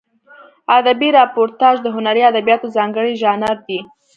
ادبي 0.77 1.09
راپورتاژ 1.17 1.75
د 1.83 1.87
هنري 1.95 2.23
ادبیاتو 2.31 2.73
ځانګړی 2.75 3.13
ژانر 3.21 3.55
دی. 3.67 3.79